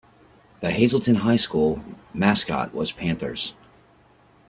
The 0.61 0.71
Hazelton 0.71 1.17
High 1.17 1.35
School 1.35 1.83
mascot 2.11 2.73
was 2.73 2.91
Panthers. 2.91 3.53